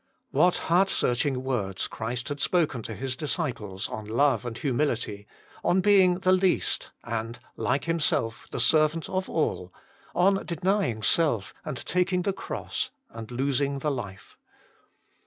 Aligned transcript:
What 0.31 0.55
heart 0.55 0.89
searching 0.89 1.43
words 1.43 1.87
Christ 1.87 2.29
had 2.29 2.39
spoken 2.39 2.81
to 2.81 2.95
His 2.95 3.15
disciples 3.15 3.87
on 3.87 4.05
love 4.05 4.45
and 4.45 4.57
humility, 4.57 5.27
on 5.63 5.79
being 5.79 6.15
the 6.21 6.31
least, 6.31 6.89
and, 7.03 7.37
like 7.55 7.83
Himself, 7.83 8.47
the 8.49 8.59
servant 8.59 9.07
of 9.09 9.29
all, 9.29 9.71
on 10.15 10.43
denying 10.47 11.03
self, 11.03 11.53
and 11.63 11.77
taking 11.77 12.23
the 12.23 12.33
cross, 12.33 12.89
and 13.11 13.29
losing 13.29 13.77
the 13.77 13.91
life. 13.91 14.39